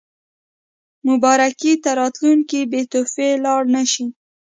مبارکۍ 1.07 1.73
ته 1.83 1.89
راتلونکي 2.01 2.59
بې 2.71 2.81
تحفې 2.91 3.29
لاړ 3.45 3.61
نه 3.75 3.83
شي. 3.91 4.05